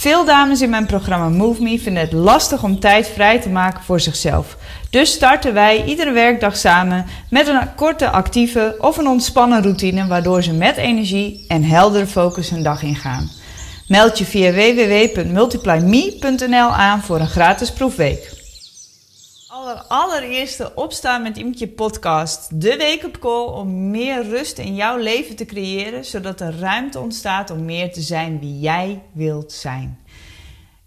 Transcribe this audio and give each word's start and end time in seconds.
Veel 0.00 0.24
dames 0.24 0.60
in 0.60 0.70
mijn 0.70 0.86
programma 0.86 1.28
Move 1.28 1.62
Me 1.62 1.78
vinden 1.78 2.02
het 2.02 2.12
lastig 2.12 2.62
om 2.62 2.78
tijd 2.78 3.08
vrij 3.08 3.40
te 3.40 3.48
maken 3.48 3.82
voor 3.82 4.00
zichzelf. 4.00 4.56
Dus 4.90 5.12
starten 5.12 5.54
wij 5.54 5.84
iedere 5.84 6.12
werkdag 6.12 6.56
samen 6.56 7.06
met 7.30 7.46
een 7.46 7.74
korte 7.76 8.10
actieve 8.10 8.76
of 8.78 8.96
een 8.96 9.06
ontspannen 9.06 9.62
routine 9.62 10.06
waardoor 10.06 10.42
ze 10.42 10.52
met 10.52 10.76
energie 10.76 11.44
en 11.48 11.62
heldere 11.62 12.06
focus 12.06 12.50
hun 12.50 12.62
dag 12.62 12.82
ingaan. 12.82 13.30
Meld 13.88 14.18
je 14.18 14.24
via 14.24 14.52
www.multiplyme.nl 14.52 16.74
aan 16.74 17.02
voor 17.02 17.20
een 17.20 17.28
gratis 17.28 17.72
proefweek. 17.72 18.39
Aller, 19.52 19.84
allereerste 19.88 20.72
Opstaan 20.74 21.22
met 21.22 21.38
Imtje 21.38 21.68
podcast. 21.68 22.60
De 22.60 22.76
wake-up 22.76 23.18
call 23.18 23.46
om 23.46 23.90
meer 23.90 24.22
rust 24.22 24.58
in 24.58 24.74
jouw 24.74 24.96
leven 24.96 25.36
te 25.36 25.44
creëren, 25.44 26.04
zodat 26.04 26.40
er 26.40 26.58
ruimte 26.58 26.98
ontstaat 26.98 27.50
om 27.50 27.64
meer 27.64 27.92
te 27.92 28.00
zijn 28.00 28.38
wie 28.38 28.60
jij 28.60 29.02
wilt 29.12 29.52
zijn. 29.52 30.00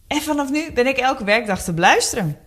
En 0.08 0.22
vanaf 0.22 0.50
nu 0.50 0.72
ben 0.72 0.88
ik 0.88 0.98
elke 0.98 1.24
werkdag 1.24 1.64
te 1.64 1.74
beluisteren. 1.74 2.38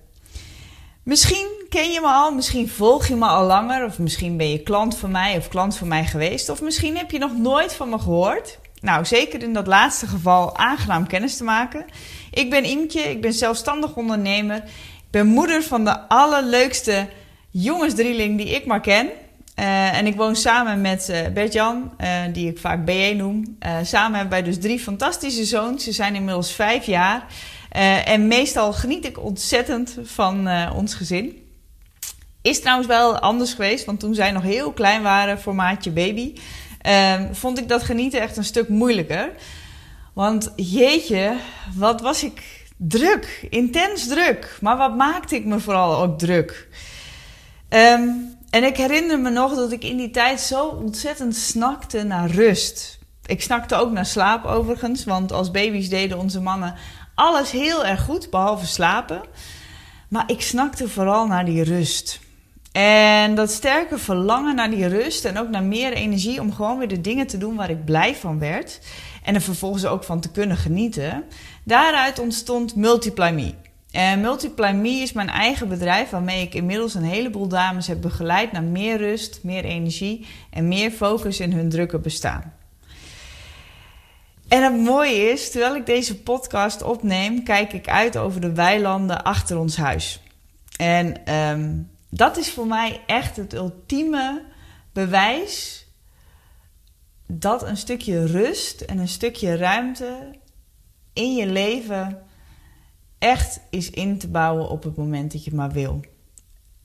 Misschien 1.02 1.48
ken 1.68 1.90
je 1.90 2.00
me 2.00 2.08
al, 2.08 2.32
misschien 2.32 2.68
volg 2.68 3.06
je 3.06 3.16
me 3.16 3.26
al 3.26 3.46
langer, 3.46 3.84
of 3.84 3.98
misschien 3.98 4.36
ben 4.36 4.50
je 4.50 4.62
klant 4.62 4.96
van 4.96 5.10
mij 5.10 5.36
of 5.36 5.48
klant 5.48 5.76
van 5.76 5.88
mij 5.88 6.04
geweest, 6.04 6.48
of 6.48 6.62
misschien 6.62 6.96
heb 6.96 7.10
je 7.10 7.18
nog 7.18 7.36
nooit 7.36 7.72
van 7.72 7.88
me 7.88 7.98
gehoord. 7.98 8.58
Nou, 8.80 9.04
zeker 9.04 9.42
in 9.42 9.52
dat 9.52 9.66
laatste 9.66 10.06
geval 10.06 10.56
aangenaam 10.56 11.06
kennis 11.06 11.36
te 11.36 11.44
maken. 11.44 11.84
Ik 12.30 12.50
ben 12.50 12.64
Imtje, 12.64 13.00
ik 13.00 13.20
ben 13.20 13.32
zelfstandig 13.32 13.96
ondernemer 13.96 14.62
ben 15.10 15.26
moeder 15.26 15.62
van 15.62 15.84
de 15.84 16.08
allerleukste 16.08 17.08
jongensdrieling 17.50 18.36
die 18.36 18.48
ik 18.48 18.66
maar 18.66 18.80
ken. 18.80 19.06
Uh, 19.60 19.98
en 19.98 20.06
ik 20.06 20.16
woon 20.16 20.36
samen 20.36 20.80
met 20.80 21.08
uh, 21.10 21.28
Bert-Jan, 21.34 21.92
uh, 22.00 22.08
die 22.32 22.48
ik 22.48 22.58
vaak 22.58 22.84
BE 22.84 23.14
noem. 23.16 23.58
samen 23.82 24.18
hebben 24.18 24.30
wij 24.30 24.42
dus 24.42 24.58
drie 24.58 24.78
fantastische 24.78 25.44
zoons. 25.44 25.84
Ze 25.84 25.92
zijn 25.92 26.14
inmiddels 26.14 26.52
vijf 26.52 26.86
jaar. 26.86 27.26
en 28.04 28.26
meestal 28.26 28.72
geniet 28.72 29.04
ik 29.04 29.24
ontzettend 29.24 29.96
van 30.04 30.48
ons 30.74 30.94
gezin. 30.94 31.44
Is 32.42 32.60
trouwens 32.60 32.88
wel 32.88 33.18
anders 33.18 33.52
geweest, 33.52 33.84
want 33.84 34.00
toen 34.00 34.14
zij 34.14 34.30
nog 34.30 34.42
heel 34.42 34.72
klein 34.72 35.02
waren, 35.02 35.40
formaatje 35.40 35.90
baby, 35.90 36.34
vond 37.32 37.58
ik 37.58 37.68
dat 37.68 37.82
genieten 37.82 38.20
echt 38.20 38.36
een 38.36 38.44
stuk 38.44 38.68
moeilijker. 38.68 39.30
Want 40.12 40.52
jeetje, 40.56 41.36
wat 41.74 42.00
was 42.00 42.24
ik 42.24 42.55
druk, 42.76 43.46
intens 43.50 44.08
druk. 44.08 44.58
Maar 44.60 44.76
wat 44.76 44.96
maakte 44.96 45.34
ik 45.34 45.44
me 45.44 45.60
vooral 45.60 46.02
ook 46.02 46.18
druk? 46.18 46.68
Ehm, 47.68 48.08
en 48.50 48.64
ik 48.64 48.76
herinner 48.76 49.20
me 49.20 49.30
nog 49.30 49.54
dat 49.54 49.72
ik 49.72 49.84
in 49.84 49.96
die 49.96 50.10
tijd 50.10 50.40
zo 50.40 50.66
ontzettend 50.66 51.36
snakte 51.36 52.02
naar 52.02 52.30
rust. 52.30 52.98
Ik 53.26 53.42
snakte 53.42 53.74
ook 53.74 53.90
naar 53.90 54.06
slaap 54.06 54.44
overigens, 54.44 55.04
want 55.04 55.32
als 55.32 55.50
baby's 55.50 55.88
deden 55.88 56.18
onze 56.18 56.40
mannen 56.40 56.74
alles 57.16 57.50
heel 57.50 57.84
erg 57.84 58.04
goed, 58.04 58.30
behalve 58.30 58.66
slapen. 58.66 59.22
Maar 60.08 60.30
ik 60.30 60.40
snakte 60.40 60.88
vooral 60.88 61.26
naar 61.26 61.44
die 61.44 61.62
rust. 61.62 62.20
En 62.72 63.34
dat 63.34 63.50
sterke 63.50 63.98
verlangen 63.98 64.54
naar 64.54 64.70
die 64.70 64.86
rust 64.86 65.24
en 65.24 65.38
ook 65.38 65.48
naar 65.48 65.62
meer 65.62 65.92
energie 65.92 66.40
om 66.40 66.52
gewoon 66.52 66.78
weer 66.78 66.88
de 66.88 67.00
dingen 67.00 67.26
te 67.26 67.38
doen 67.38 67.54
waar 67.54 67.70
ik 67.70 67.84
blij 67.84 68.14
van 68.14 68.38
werd. 68.38 68.80
En 69.26 69.34
er 69.34 69.40
vervolgens 69.40 69.84
ook 69.86 70.04
van 70.04 70.20
te 70.20 70.30
kunnen 70.30 70.56
genieten. 70.56 71.24
Daaruit 71.64 72.18
ontstond 72.18 72.76
Multiply 72.76 73.30
Me. 73.30 73.54
En 73.90 74.20
Multiply 74.20 74.70
Me 74.72 74.88
is 74.88 75.12
mijn 75.12 75.28
eigen 75.28 75.68
bedrijf 75.68 76.10
waarmee 76.10 76.42
ik 76.42 76.54
inmiddels 76.54 76.94
een 76.94 77.04
heleboel 77.04 77.48
dames 77.48 77.86
heb 77.86 78.00
begeleid 78.00 78.52
naar 78.52 78.62
meer 78.62 78.96
rust, 78.96 79.38
meer 79.42 79.64
energie 79.64 80.26
en 80.50 80.68
meer 80.68 80.90
focus 80.90 81.40
in 81.40 81.52
hun 81.52 81.68
drukke 81.68 81.98
bestaan. 81.98 82.52
En 84.48 84.62
het 84.62 84.80
mooie 84.80 85.30
is, 85.30 85.50
terwijl 85.50 85.74
ik 85.74 85.86
deze 85.86 86.18
podcast 86.18 86.82
opneem, 86.82 87.42
kijk 87.42 87.72
ik 87.72 87.88
uit 87.88 88.16
over 88.16 88.40
de 88.40 88.52
weilanden 88.52 89.24
achter 89.24 89.58
ons 89.58 89.76
huis. 89.76 90.20
En 90.76 91.34
um, 91.34 91.90
dat 92.10 92.36
is 92.36 92.50
voor 92.50 92.66
mij 92.66 93.00
echt 93.06 93.36
het 93.36 93.54
ultieme 93.54 94.42
bewijs 94.92 95.85
dat 97.26 97.62
een 97.62 97.76
stukje 97.76 98.26
rust 98.26 98.80
en 98.80 98.98
een 98.98 99.08
stukje 99.08 99.56
ruimte 99.56 100.34
in 101.12 101.34
je 101.34 101.46
leven 101.46 102.18
echt 103.18 103.60
is 103.70 103.90
in 103.90 104.18
te 104.18 104.28
bouwen 104.28 104.68
op 104.68 104.82
het 104.82 104.96
moment 104.96 105.32
dat 105.32 105.44
je 105.44 105.54
maar 105.54 105.70
wil. 105.70 106.00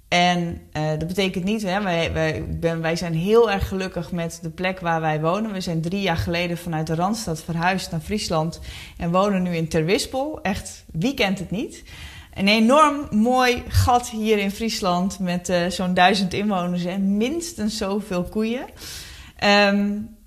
En 0.08 0.62
uh, 0.74 0.90
dat 0.90 1.08
betekent 1.08 1.44
niet, 1.44 1.62
hè, 1.62 1.82
wij, 1.82 2.12
ben, 2.60 2.82
wij 2.82 2.96
zijn 2.96 3.14
heel 3.14 3.52
erg 3.52 3.68
gelukkig 3.68 4.12
met 4.12 4.40
de 4.42 4.50
plek 4.50 4.80
waar 4.80 5.02
wij 5.02 5.22
wonen. 5.22 5.52
We 5.52 5.62
zijn 5.62 5.82
drie 5.82 6.02
jaar 6.02 6.18
geleden 6.18 6.58
vanuit 6.58 6.88
de 6.88 6.96
Randstad 6.96 7.44
verhuisd 7.44 7.92
naar 7.92 8.00
Friesland 8.00 8.60
en 8.98 9.12
wonen 9.12 9.44
nu 9.44 9.56
in 9.56 9.68
Terwispel. 9.68 10.40
Echt, 10.42 10.86
wie 10.92 11.14
kent 11.14 11.40
het 11.40 11.52
niet? 11.52 11.84
Een 12.34 12.48
enorm 12.48 13.08
mooi 13.12 13.64
gat 13.68 14.10
hier 14.10 14.38
in 14.38 14.52
Friesland 14.52 15.20
met 15.20 15.50
uh, 15.50 15.68
zo'n 15.68 15.94
duizend 15.94 16.34
inwoners 16.34 16.86
en 16.86 17.18
minstens 17.18 17.78
zoveel 17.78 18.24
koeien. 18.24 18.66
Um, 19.44 20.18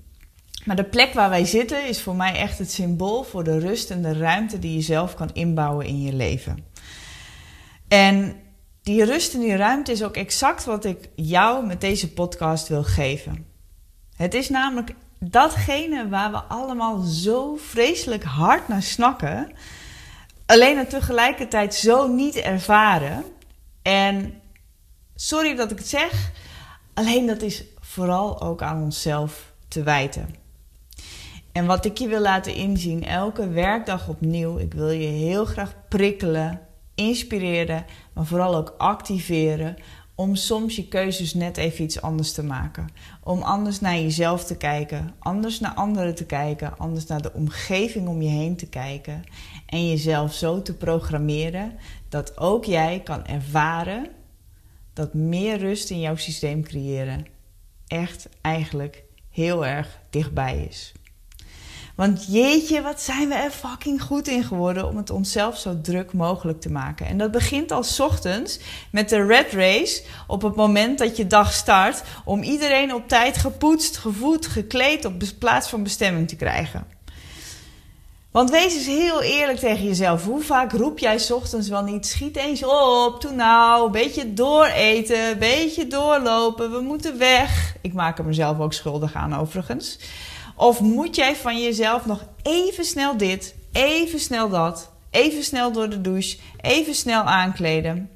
maar 0.64 0.76
de 0.76 0.84
plek 0.84 1.12
waar 1.12 1.30
wij 1.30 1.44
zitten 1.44 1.88
is 1.88 2.02
voor 2.02 2.16
mij 2.16 2.34
echt 2.34 2.58
het 2.58 2.72
symbool 2.72 3.22
voor 3.22 3.44
de 3.44 3.58
rust 3.58 3.90
en 3.90 4.02
de 4.02 4.18
ruimte 4.18 4.58
die 4.58 4.74
je 4.74 4.80
zelf 4.80 5.14
kan 5.14 5.30
inbouwen 5.32 5.86
in 5.86 6.02
je 6.02 6.12
leven. 6.12 6.64
En 7.88 8.36
die 8.82 9.04
rust 9.04 9.34
en 9.34 9.40
die 9.40 9.56
ruimte 9.56 9.92
is 9.92 10.02
ook 10.02 10.16
exact 10.16 10.64
wat 10.64 10.84
ik 10.84 11.08
jou 11.16 11.66
met 11.66 11.80
deze 11.80 12.12
podcast 12.12 12.68
wil 12.68 12.84
geven. 12.84 13.46
Het 14.16 14.34
is 14.34 14.48
namelijk 14.48 14.94
datgene 15.18 16.08
waar 16.08 16.30
we 16.30 16.38
allemaal 16.38 17.00
zo 17.00 17.56
vreselijk 17.56 18.24
hard 18.24 18.68
naar 18.68 18.82
snakken, 18.82 19.52
alleen 20.46 20.78
het 20.78 20.90
tegelijkertijd 20.90 21.74
zo 21.74 22.06
niet 22.06 22.36
ervaren. 22.36 23.24
En 23.82 24.40
sorry 25.14 25.54
dat 25.54 25.70
ik 25.70 25.78
het 25.78 25.88
zeg, 25.88 26.30
alleen 26.94 27.26
dat 27.26 27.42
is 27.42 27.64
vooral 27.80 28.40
ook 28.40 28.62
aan 28.62 28.82
onszelf 28.82 29.52
te 29.68 29.82
wijten. 29.82 30.43
En 31.54 31.66
wat 31.66 31.84
ik 31.84 31.98
je 31.98 32.08
wil 32.08 32.20
laten 32.20 32.54
inzien, 32.54 33.04
elke 33.04 33.48
werkdag 33.48 34.08
opnieuw, 34.08 34.58
ik 34.58 34.74
wil 34.74 34.90
je 34.90 35.06
heel 35.06 35.44
graag 35.44 35.74
prikkelen, 35.88 36.60
inspireren, 36.94 37.84
maar 38.12 38.26
vooral 38.26 38.56
ook 38.56 38.74
activeren 38.78 39.76
om 40.14 40.34
soms 40.34 40.76
je 40.76 40.88
keuzes 40.88 41.34
net 41.34 41.56
even 41.56 41.84
iets 41.84 42.02
anders 42.02 42.32
te 42.32 42.44
maken. 42.44 42.88
Om 43.22 43.42
anders 43.42 43.80
naar 43.80 43.94
jezelf 43.94 44.44
te 44.44 44.56
kijken, 44.56 45.14
anders 45.18 45.60
naar 45.60 45.74
anderen 45.74 46.14
te 46.14 46.26
kijken, 46.26 46.78
anders 46.78 47.06
naar 47.06 47.22
de 47.22 47.32
omgeving 47.32 48.08
om 48.08 48.22
je 48.22 48.28
heen 48.28 48.56
te 48.56 48.68
kijken. 48.68 49.24
En 49.66 49.88
jezelf 49.88 50.34
zo 50.34 50.62
te 50.62 50.74
programmeren 50.74 51.72
dat 52.08 52.38
ook 52.38 52.64
jij 52.64 53.00
kan 53.04 53.26
ervaren 53.26 54.06
dat 54.92 55.14
meer 55.14 55.58
rust 55.58 55.90
in 55.90 56.00
jouw 56.00 56.16
systeem 56.16 56.62
creëren 56.62 57.26
echt 57.86 58.28
eigenlijk 58.40 59.04
heel 59.30 59.66
erg 59.66 60.00
dichtbij 60.10 60.66
is. 60.68 60.92
Want 61.94 62.26
jeetje, 62.28 62.82
wat 62.82 63.00
zijn 63.00 63.28
we 63.28 63.34
er 63.34 63.50
fucking 63.50 64.02
goed 64.02 64.28
in 64.28 64.44
geworden 64.44 64.88
om 64.88 64.96
het 64.96 65.10
onszelf 65.10 65.58
zo 65.58 65.80
druk 65.80 66.12
mogelijk 66.12 66.60
te 66.60 66.70
maken. 66.70 67.06
En 67.06 67.18
dat 67.18 67.30
begint 67.30 67.70
al 67.72 67.84
ochtends 67.98 68.58
met 68.90 69.08
de 69.08 69.26
red 69.26 69.52
race 69.52 70.02
op 70.26 70.42
het 70.42 70.54
moment 70.54 70.98
dat 70.98 71.16
je 71.16 71.26
dag 71.26 71.52
start. 71.52 72.02
Om 72.24 72.42
iedereen 72.42 72.94
op 72.94 73.08
tijd 73.08 73.36
gepoetst, 73.36 73.96
gevoed, 73.96 74.46
gekleed 74.46 75.04
op 75.04 75.22
plaats 75.38 75.68
van 75.68 75.82
bestemming 75.82 76.28
te 76.28 76.36
krijgen. 76.36 76.86
Want 78.30 78.50
wees 78.50 78.74
eens 78.74 78.86
heel 78.86 79.22
eerlijk 79.22 79.58
tegen 79.58 79.84
jezelf. 79.84 80.24
Hoe 80.24 80.42
vaak 80.42 80.72
roep 80.72 80.98
jij 80.98 81.20
ochtends 81.30 81.68
wel 81.68 81.82
niet? 81.82 82.06
Schiet 82.06 82.36
eens 82.36 82.64
op, 82.64 83.20
doe 83.20 83.32
nou, 83.32 83.90
beetje 83.90 84.32
dooreten, 84.32 85.38
beetje 85.38 85.86
doorlopen, 85.86 86.72
we 86.72 86.80
moeten 86.80 87.18
weg. 87.18 87.76
Ik 87.80 87.92
maak 87.92 88.18
er 88.18 88.24
mezelf 88.24 88.60
ook 88.60 88.72
schuldig 88.72 89.14
aan 89.14 89.36
overigens. 89.36 89.98
Of 90.54 90.80
moet 90.80 91.16
jij 91.16 91.36
van 91.36 91.62
jezelf 91.62 92.06
nog 92.06 92.24
even 92.42 92.84
snel 92.84 93.16
dit, 93.16 93.54
even 93.72 94.20
snel 94.20 94.48
dat, 94.48 94.92
even 95.10 95.44
snel 95.44 95.72
door 95.72 95.90
de 95.90 96.00
douche, 96.00 96.38
even 96.60 96.94
snel 96.94 97.22
aankleden? 97.22 98.10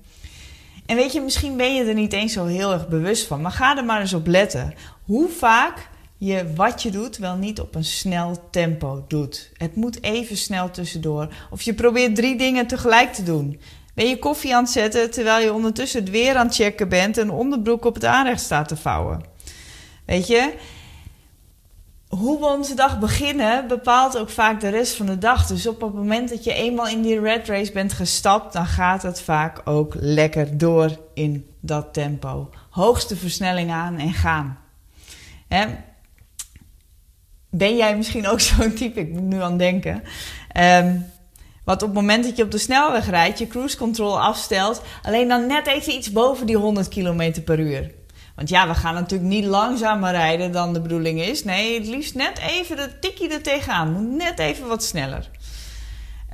En 0.87 0.97
weet 0.97 1.13
je, 1.13 1.21
misschien 1.21 1.57
ben 1.57 1.75
je 1.75 1.85
er 1.85 1.95
niet 1.95 2.13
eens 2.13 2.33
zo 2.33 2.47
heel 2.47 2.73
erg 2.73 2.89
bewust 2.89 3.27
van, 3.27 3.41
maar 3.41 3.51
ga 3.51 3.77
er 3.77 3.85
maar 3.85 4.01
eens 4.01 4.15
op 4.15 4.27
letten. 4.27 4.75
Hoe 5.05 5.29
vaak 5.29 5.89
je 6.19 6.53
wat 6.55 6.83
je 6.83 6.91
doet 6.91 7.17
wel 7.17 7.37
niet 7.37 7.61
op 7.61 7.75
een 7.75 7.85
snel 7.85 8.49
tempo 8.51 9.05
doet. 9.09 9.51
Het 9.57 9.77
moet 9.77 10.03
even 10.03 10.37
snel 10.37 10.71
tussendoor. 10.71 11.29
Of 11.51 11.63
je 11.63 11.75
probeert 11.75 12.15
drie 12.15 12.37
dingen 12.37 12.67
tegelijk 12.67 13.13
te 13.13 13.23
doen. 13.23 13.61
Ben 13.95 14.09
je 14.09 14.19
koffie 14.19 14.55
aan 14.55 14.63
het 14.63 14.73
zetten 14.73 15.11
terwijl 15.11 15.45
je 15.45 15.53
ondertussen 15.53 16.01
het 16.01 16.11
weer 16.11 16.37
aan 16.37 16.47
het 16.47 16.55
checken 16.55 16.89
bent 16.89 17.19
en 17.19 17.31
onderbroek 17.31 17.85
op 17.85 17.95
het 17.95 18.05
aanrecht 18.05 18.41
staat 18.41 18.69
te 18.69 18.77
vouwen. 18.77 19.23
Weet 20.07 20.27
je, 20.27 20.53
hoe 22.09 22.39
we 22.39 22.47
onze 22.47 22.75
dag 22.75 22.99
beginnen 22.99 23.69
bepaalt 23.69 24.19
ook 24.19 24.31
vaak 24.31 24.61
de 24.61 24.69
rest 24.69 24.95
van 24.95 25.07
de 25.07 25.19
dag. 25.19 25.47
Dus 25.47 25.67
op 25.67 25.81
het 25.81 25.95
moment 25.95 26.29
dat 26.29 26.45
je 26.45 26.53
eenmaal 26.53 26.89
in 26.89 27.03
die 27.03 27.21
red 27.21 27.49
race 27.49 27.73
bent 27.73 27.93
gestapt, 27.93 28.53
dan 28.53 28.67
gaat 28.67 29.03
het 29.03 29.21
vaak 29.21 29.61
ook 29.65 29.95
lekker 29.99 30.59
door 30.59 30.99
in 31.15 31.47
dat 31.61 31.93
tempo. 31.93 32.51
Hoogste 32.71 33.17
versnelling 33.17 33.71
aan 33.71 33.99
en 33.99 34.13
gaan. 34.13 34.59
Hè? 35.49 35.67
Ben 37.51 37.77
jij 37.77 37.97
misschien 37.97 38.27
ook 38.27 38.41
zo'n 38.49 38.75
type? 38.75 39.01
Ik 39.01 39.13
moet 39.13 39.23
nu 39.23 39.41
aan 39.41 39.57
denken. 39.57 40.03
Um, 40.57 41.07
want 41.65 41.83
op 41.83 41.89
het 41.89 41.97
moment 41.97 42.25
dat 42.25 42.37
je 42.37 42.43
op 42.43 42.51
de 42.51 42.59
snelweg 42.59 43.11
rijdt, 43.11 43.39
je 43.39 43.47
cruise 43.47 43.77
control 43.77 44.21
afstelt, 44.21 44.83
alleen 45.03 45.29
dan 45.29 45.47
net 45.47 45.67
even 45.67 45.93
iets 45.93 46.13
boven 46.13 46.47
die 46.47 46.57
100 46.57 46.89
km 46.89 47.43
per 47.45 47.59
uur. 47.59 47.98
Want 48.39 48.51
ja, 48.51 48.69
we 48.69 48.75
gaan 48.75 48.95
natuurlijk 48.95 49.31
niet 49.31 49.45
langzamer 49.45 50.11
rijden 50.11 50.53
dan 50.53 50.73
de 50.73 50.81
bedoeling 50.81 51.21
is. 51.21 51.45
Nee, 51.45 51.79
het 51.79 51.87
liefst 51.87 52.15
net 52.15 52.39
even 52.39 52.77
de 52.77 52.99
tikkie 53.01 53.33
er 53.33 53.43
tegenaan. 53.43 53.93
Moet 53.93 54.17
net 54.17 54.39
even 54.39 54.67
wat 54.67 54.83
sneller. 54.83 55.31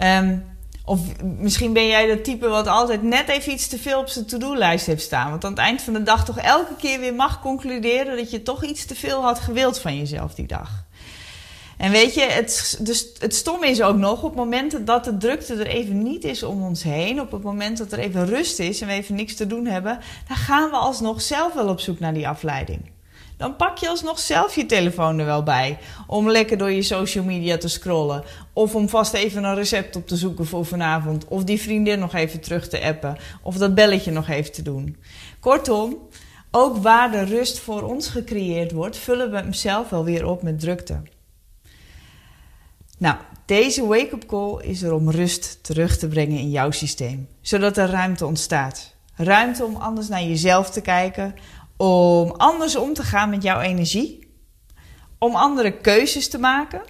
Um, 0.03 0.45
of 0.85 1.01
misschien 1.21 1.73
ben 1.73 1.87
jij 1.87 2.07
dat 2.07 2.25
type 2.25 2.49
wat 2.49 2.67
altijd 2.67 3.03
net 3.03 3.29
even 3.29 3.53
iets 3.53 3.69
te 3.69 3.79
veel 3.79 3.99
op 3.99 4.09
zijn 4.09 4.27
to-do-lijst 4.27 4.87
heeft 4.87 5.03
staan. 5.03 5.31
Want 5.31 5.45
aan 5.45 5.51
het 5.51 5.61
eind 5.61 5.83
van 5.83 5.93
de 5.93 6.03
dag 6.03 6.25
toch 6.25 6.39
elke 6.39 6.75
keer 6.79 7.01
weer 7.01 7.15
mag 7.15 7.41
concluderen 7.41 8.17
dat 8.17 8.31
je 8.31 8.43
toch 8.43 8.65
iets 8.65 8.85
te 8.85 8.95
veel 8.95 9.23
had 9.23 9.39
gewild 9.39 9.79
van 9.79 9.97
jezelf 9.97 10.35
die 10.35 10.47
dag. 10.47 10.85
En 11.79 11.91
weet 11.91 12.15
je, 12.15 12.21
het, 12.21 12.79
dus 12.81 13.13
het 13.19 13.35
stomme 13.35 13.67
is 13.67 13.83
ook 13.83 13.97
nog, 13.97 14.23
op 14.23 14.35
momenten 14.35 14.85
dat 14.85 15.05
de 15.05 15.17
drukte 15.17 15.55
er 15.55 15.67
even 15.67 16.03
niet 16.03 16.25
is 16.25 16.43
om 16.43 16.63
ons 16.63 16.83
heen, 16.83 17.21
op 17.21 17.31
het 17.33 17.43
moment 17.43 17.79
dat 17.79 17.93
er 17.93 17.99
even 17.99 18.27
rust 18.27 18.59
is 18.59 18.81
en 18.81 18.87
we 18.87 18.93
even 18.93 19.15
niks 19.15 19.35
te 19.35 19.47
doen 19.47 19.67
hebben, 19.67 19.99
dan 20.29 20.37
gaan 20.37 20.71
we 20.71 20.77
alsnog 20.77 21.23
zelf 21.23 21.55
wel 21.55 21.69
op 21.69 21.81
zoek 21.81 21.99
naar 21.99 22.15
die 22.15 22.29
afleiding. 22.29 22.93
Dan 23.37 23.57
pak 23.57 23.79
je 23.79 23.89
alsnog 23.89 24.19
zelf 24.19 24.55
je 24.55 24.67
telefoon 24.67 25.19
er 25.19 25.25
wel 25.25 25.43
bij 25.43 25.79
om 26.07 26.31
lekker 26.31 26.59
door 26.59 26.71
je 26.71 26.83
social 26.83 27.25
media 27.25 27.57
te 27.57 27.69
scrollen. 27.69 28.25
Of 28.53 28.75
om 28.75 28.89
vast 28.89 29.15
even 29.15 29.45
een 29.45 29.55
recept 29.55 29.97
op 29.97 30.07
te 30.07 30.17
zoeken 30.17 30.47
voor 30.47 30.65
vanavond. 30.65 31.25
Of 31.29 31.45
die 31.45 31.61
vriendin 31.61 31.99
nog 31.99 32.15
even 32.15 32.41
terug 32.41 32.69
te 32.69 32.83
appen. 32.83 33.17
Of 33.43 33.57
dat 33.57 33.75
belletje 33.75 34.11
nog 34.11 34.29
even 34.29 34.53
te 34.53 34.63
doen. 34.63 34.97
Kortom, 35.41 35.99
ook 36.51 36.77
waar 36.77 37.11
de 37.11 37.25
rust 37.25 37.59
voor 37.59 37.83
ons 37.83 38.09
gecreëerd 38.09 38.73
wordt, 38.73 38.97
vullen 38.97 39.31
we 39.31 39.37
hem 39.37 39.53
zelf 39.53 39.89
wel 39.89 40.05
weer 40.05 40.27
op 40.27 40.43
met 40.43 40.61
drukte. 40.61 41.03
Nou, 42.99 43.17
deze 43.45 43.87
wake-up 43.87 44.27
call 44.27 44.63
is 44.63 44.83
er 44.83 44.93
om 44.93 45.11
rust 45.11 45.65
terug 45.65 45.97
te 45.97 46.09
brengen 46.09 46.39
in 46.39 46.51
jouw 46.51 46.71
systeem, 46.71 47.29
zodat 47.41 47.77
er 47.77 47.91
ruimte 47.91 48.27
ontstaat. 48.27 48.95
Ruimte 49.15 49.65
om 49.65 49.77
anders 49.77 50.09
naar 50.09 50.23
jezelf 50.23 50.71
te 50.71 50.81
kijken, 50.81 51.35
om 51.77 52.31
anders 52.31 52.77
om 52.77 52.95
te 52.95 53.03
gaan 53.03 53.31
met 53.31 53.43
jouw 53.43 53.61
energie, 53.61 54.29
om 55.19 55.35
andere 55.35 55.73
keuzes 55.73 56.29
te 56.29 56.39
maken. 56.39 56.83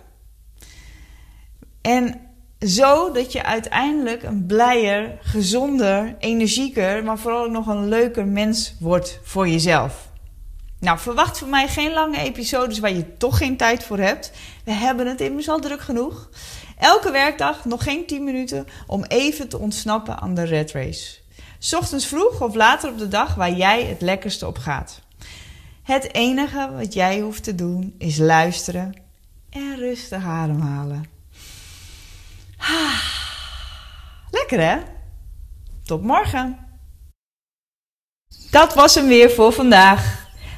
En 1.81 2.21
zo 2.59 3.13
dat 3.13 3.33
je 3.33 3.43
uiteindelijk 3.43 4.23
een 4.23 4.47
blijer, 4.47 5.19
gezonder, 5.21 6.17
energieker, 6.19 7.05
maar 7.05 7.19
vooral 7.19 7.45
ook 7.45 7.51
nog 7.51 7.67
een 7.67 7.89
leuker 7.89 8.27
mens 8.27 8.75
wordt 8.81 9.21
voor 9.23 9.49
jezelf. 9.49 10.13
Nou, 10.81 10.99
verwacht 10.99 11.39
van 11.39 11.49
mij 11.51 11.69
geen 11.69 11.93
lange 11.93 12.19
episodes 12.19 12.79
waar 12.79 12.93
je 12.93 13.17
toch 13.17 13.39
geen 13.39 13.57
tijd 13.57 13.85
voor 13.85 13.99
hebt. 13.99 14.33
We 14.65 14.73
hebben 14.73 15.07
het 15.07 15.21
immers 15.21 15.49
al 15.49 15.61
druk 15.61 15.81
genoeg. 15.81 16.31
Elke 16.79 17.11
werkdag 17.11 17.65
nog 17.65 17.83
geen 17.83 18.07
10 18.07 18.25
minuten 18.25 18.67
om 18.87 19.05
even 19.05 19.49
te 19.49 19.59
ontsnappen 19.59 20.21
aan 20.21 20.35
de 20.35 20.45
red 20.45 20.73
race. 20.73 21.19
Ochtends 21.77 22.07
vroeg 22.07 22.41
of 22.41 22.55
later 22.55 22.91
op 22.91 22.99
de 22.99 23.09
dag 23.09 23.35
waar 23.35 23.53
jij 23.53 23.85
het 23.85 24.01
lekkerste 24.01 24.47
op 24.47 24.59
gaat. 24.59 25.01
Het 25.83 26.15
enige 26.15 26.71
wat 26.77 26.93
jij 26.93 27.21
hoeft 27.21 27.45
te 27.45 27.55
doen 27.55 27.95
is 27.99 28.19
luisteren 28.19 28.95
en 29.51 29.77
rustig 29.77 30.25
ademhalen. 30.25 31.05
Lekker 34.31 34.61
hè? 34.61 34.79
Tot 35.85 36.03
morgen. 36.03 36.59
Dat 38.51 38.75
was 38.75 38.95
hem 38.95 39.07
weer 39.07 39.31
voor 39.31 39.53
vandaag. 39.53 40.24